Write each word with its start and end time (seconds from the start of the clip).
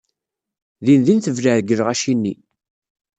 Dindin 0.85 1.19
tebleɛ 1.19 1.55
deg 1.59 1.75
lɣaci-nni. 1.79 2.33